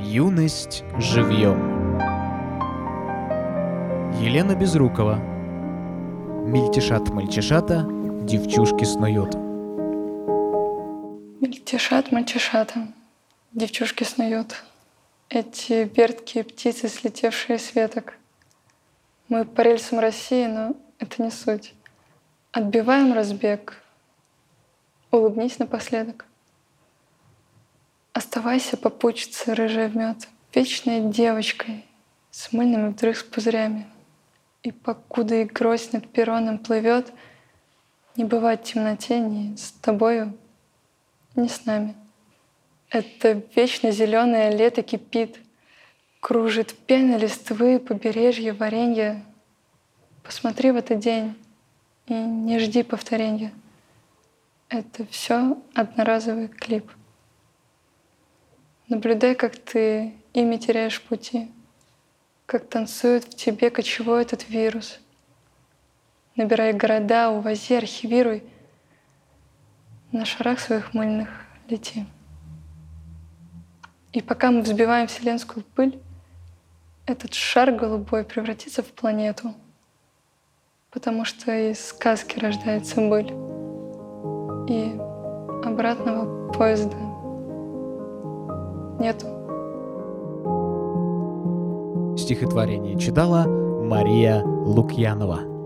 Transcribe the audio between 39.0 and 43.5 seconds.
ни с тобою, ни с нами. Это